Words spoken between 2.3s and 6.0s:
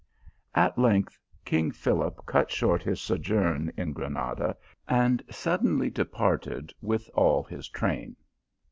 short his sojourn at Granada, and suddenly